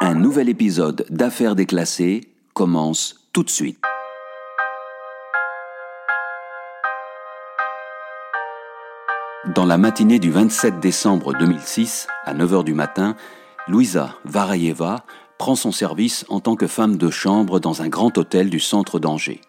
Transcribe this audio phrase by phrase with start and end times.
[0.00, 2.20] Un nouvel épisode d'Affaires déclassées
[2.54, 3.80] commence tout de suite.
[9.56, 13.16] Dans la matinée du 27 décembre 2006, à 9h du matin,
[13.66, 15.04] Louisa Varayeva
[15.36, 19.00] prend son service en tant que femme de chambre dans un grand hôtel du centre
[19.00, 19.40] d'Angers.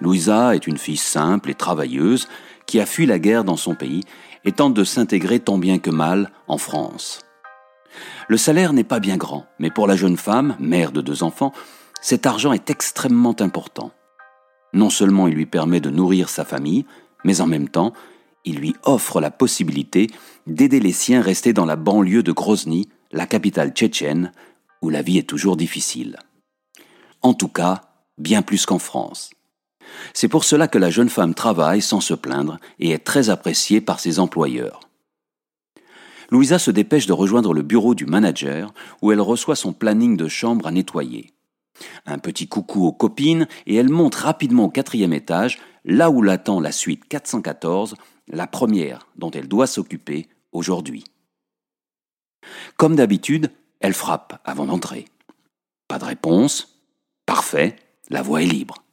[0.00, 2.28] Louisa est une fille simple et travailleuse
[2.64, 4.04] qui a fui la guerre dans son pays
[4.46, 7.20] et tente de s'intégrer tant bien que mal en France.
[8.28, 11.52] Le salaire n'est pas bien grand, mais pour la jeune femme, mère de deux enfants,
[12.00, 13.92] cet argent est extrêmement important.
[14.72, 16.86] Non seulement il lui permet de nourrir sa famille,
[17.24, 17.92] mais en même temps,
[18.44, 20.08] il lui offre la possibilité
[20.46, 24.32] d'aider les siens restés dans la banlieue de Grozny, la capitale tchétchène,
[24.82, 26.18] où la vie est toujours difficile.
[27.22, 27.82] En tout cas,
[28.16, 29.30] bien plus qu'en France.
[30.14, 33.80] C'est pour cela que la jeune femme travaille sans se plaindre et est très appréciée
[33.80, 34.80] par ses employeurs.
[36.30, 40.28] Louisa se dépêche de rejoindre le bureau du manager où elle reçoit son planning de
[40.28, 41.32] chambre à nettoyer.
[42.06, 46.60] Un petit coucou aux copines et elle monte rapidement au quatrième étage, là où l'attend
[46.60, 47.96] la suite 414,
[48.28, 51.04] la première dont elle doit s'occuper aujourd'hui.
[52.76, 55.06] Comme d'habitude, elle frappe avant d'entrer.
[55.88, 56.80] Pas de réponse.
[57.26, 57.76] Parfait,
[58.08, 58.84] la voie est libre.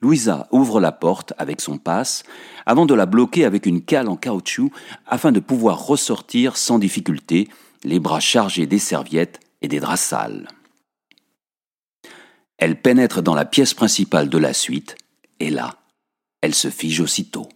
[0.00, 2.22] Louisa ouvre la porte avec son passe
[2.64, 4.70] avant de la bloquer avec une cale en caoutchouc
[5.06, 7.48] afin de pouvoir ressortir sans difficulté,
[7.84, 10.48] les bras chargés des serviettes et des draps sales.
[12.56, 14.96] Elle pénètre dans la pièce principale de la suite
[15.38, 15.76] et là,
[16.40, 17.48] elle se fige aussitôt.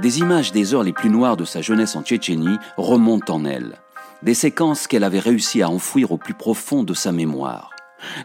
[0.00, 3.78] Des images des heures les plus noires de sa jeunesse en Tchétchénie remontent en elle
[4.22, 7.70] des séquences qu'elle avait réussi à enfouir au plus profond de sa mémoire,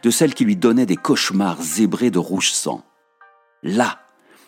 [0.04, 2.84] de celles qui lui donnaient des cauchemars zébrés de rouge sang.
[3.64, 4.00] Là,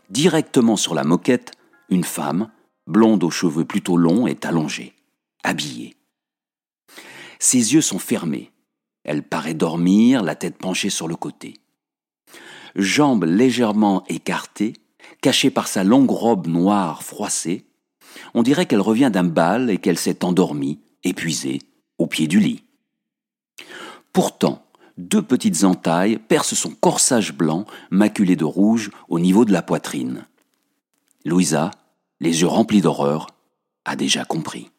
[0.09, 1.51] directement sur la moquette,
[1.89, 2.49] une femme,
[2.87, 4.93] blonde aux cheveux plutôt longs, est allongée,
[5.43, 5.95] habillée.
[7.39, 8.51] Ses yeux sont fermés.
[9.03, 11.55] Elle paraît dormir, la tête penchée sur le côté.
[12.75, 14.73] Jambes légèrement écartées,
[15.21, 17.65] cachée par sa longue robe noire froissée,
[18.33, 21.59] on dirait qu'elle revient d'un bal et qu'elle s'est endormie, épuisée,
[21.97, 22.63] au pied du lit.
[24.13, 24.65] Pourtant,
[24.97, 30.25] deux petites entailles percent son corsage blanc, maculé de rouge, au niveau de la poitrine.
[31.25, 31.71] Louisa,
[32.19, 33.27] les yeux remplis d'horreur,
[33.85, 34.71] a déjà compris.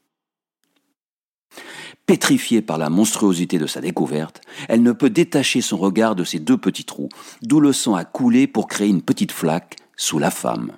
[2.07, 6.39] Pétrifiée par la monstruosité de sa découverte, elle ne peut détacher son regard de ces
[6.39, 7.09] deux petits trous,
[7.43, 10.73] d'où le sang a coulé pour créer une petite flaque sous la femme.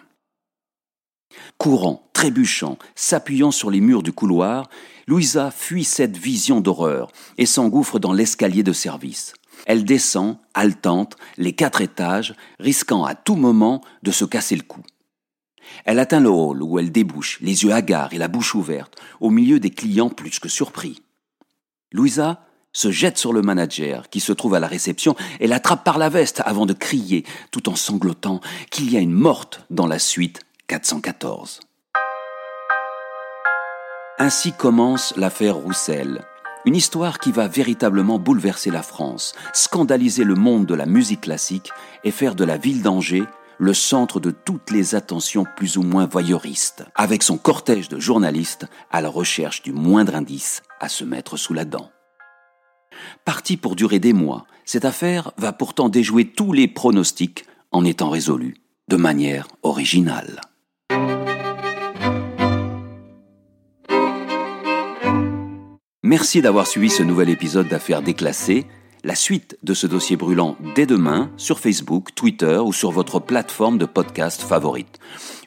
[1.59, 4.69] Courant, trébuchant, s'appuyant sur les murs du couloir,
[5.07, 9.35] Louisa fuit cette vision d'horreur et s'engouffre dans l'escalier de service.
[9.67, 14.83] Elle descend, haletante, les quatre étages, risquant à tout moment de se casser le cou.
[15.85, 19.31] Elle atteint le hall où elle débouche, les yeux hagards et la bouche ouverte, au
[19.31, 21.03] milieu des clients plus que surpris.
[21.93, 25.99] Louisa se jette sur le manager qui se trouve à la réception et l'attrape par
[25.99, 28.41] la veste avant de crier, tout en sanglotant,
[28.71, 30.41] qu'il y a une morte dans la suite
[30.73, 31.61] 414.
[34.19, 36.25] Ainsi commence l'affaire Roussel,
[36.65, 41.71] une histoire qui va véritablement bouleverser la France, scandaliser le monde de la musique classique
[42.05, 43.27] et faire de la ville d'Angers
[43.59, 48.67] le centre de toutes les attentions plus ou moins voyeuristes, avec son cortège de journalistes
[48.91, 51.91] à la recherche du moindre indice à se mettre sous la dent.
[53.27, 58.09] Partie pour durer des mois, cette affaire va pourtant déjouer tous les pronostics en étant
[58.09, 58.57] résolue
[58.89, 60.41] de manière originale.
[66.13, 68.67] Merci d'avoir suivi ce nouvel épisode d'Affaires déclassées.
[69.03, 73.79] La suite de ce dossier brûlant dès demain sur Facebook, Twitter ou sur votre plateforme
[73.79, 74.99] de podcast favorite.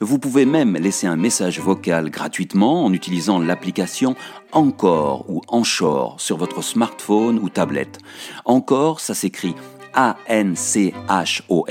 [0.02, 4.16] Vous pouvez même laisser un message vocal gratuitement en utilisant l'application
[4.54, 8.00] Encore ou Anchor sur votre smartphone ou tablette.
[8.44, 9.54] Encore, ça s'écrit
[9.96, 11.64] a-N-C-H-O-R.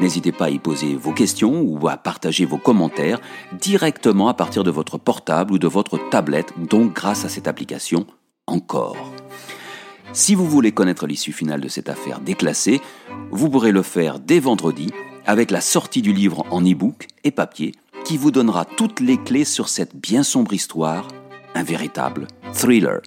[0.00, 3.20] N'hésitez pas à y poser vos questions ou à partager vos commentaires
[3.60, 8.06] directement à partir de votre portable ou de votre tablette, donc grâce à cette application
[8.46, 9.12] encore.
[10.12, 12.80] Si vous voulez connaître l'issue finale de cette affaire déclassée,
[13.30, 14.92] vous pourrez le faire dès vendredi
[15.26, 17.72] avec la sortie du livre en e-book et papier
[18.04, 21.08] qui vous donnera toutes les clés sur cette bien sombre histoire,
[21.54, 23.00] un véritable thriller.